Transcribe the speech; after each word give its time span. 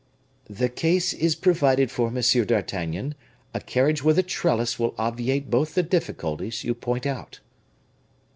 "The 0.49 0.67
case 0.67 1.13
is 1.13 1.35
provided 1.35 1.91
for, 1.91 2.09
Monsieur 2.09 2.43
d'Artagnan; 2.43 3.13
a 3.53 3.59
carriage 3.59 4.01
with 4.01 4.17
a 4.17 4.23
trellis 4.23 4.79
will 4.79 4.95
obviate 4.97 5.51
both 5.51 5.75
the 5.75 5.83
difficulties 5.83 6.63
you 6.63 6.73
point 6.73 7.05
out." 7.05 7.39